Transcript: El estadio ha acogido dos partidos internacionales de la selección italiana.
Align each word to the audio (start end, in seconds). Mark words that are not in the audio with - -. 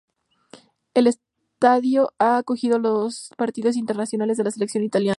El 0.95 1.05
estadio 1.05 2.11
ha 2.17 2.37
acogido 2.37 2.79
dos 2.79 3.29
partidos 3.37 3.75
internacionales 3.75 4.35
de 4.37 4.45
la 4.45 4.49
selección 4.49 4.83
italiana. 4.83 5.09